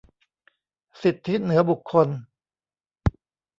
[1.01, 2.07] สิทธิเหนือบุคคล